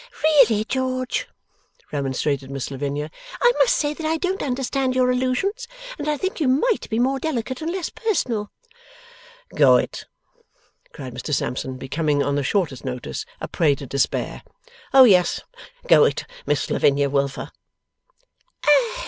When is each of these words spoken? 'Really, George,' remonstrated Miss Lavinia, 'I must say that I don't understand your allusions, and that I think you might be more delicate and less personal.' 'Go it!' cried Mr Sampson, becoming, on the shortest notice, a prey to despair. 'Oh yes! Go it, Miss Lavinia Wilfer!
'Really, 0.23 0.63
George,' 0.65 1.27
remonstrated 1.91 2.49
Miss 2.49 2.71
Lavinia, 2.71 3.11
'I 3.39 3.53
must 3.59 3.75
say 3.75 3.93
that 3.93 4.03
I 4.03 4.17
don't 4.17 4.41
understand 4.41 4.95
your 4.95 5.11
allusions, 5.11 5.67
and 5.95 6.07
that 6.07 6.11
I 6.11 6.17
think 6.17 6.39
you 6.39 6.47
might 6.47 6.89
be 6.89 6.97
more 6.97 7.19
delicate 7.19 7.61
and 7.61 7.71
less 7.71 7.91
personal.' 7.91 8.49
'Go 9.55 9.77
it!' 9.77 10.05
cried 10.91 11.13
Mr 11.13 11.31
Sampson, 11.35 11.77
becoming, 11.77 12.23
on 12.23 12.33
the 12.33 12.41
shortest 12.41 12.83
notice, 12.83 13.27
a 13.39 13.47
prey 13.47 13.75
to 13.75 13.85
despair. 13.85 14.41
'Oh 14.91 15.03
yes! 15.03 15.41
Go 15.87 16.05
it, 16.05 16.25
Miss 16.47 16.71
Lavinia 16.71 17.07
Wilfer! 17.07 17.51